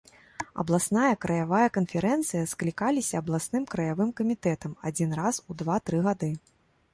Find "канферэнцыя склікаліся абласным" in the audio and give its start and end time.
1.77-3.63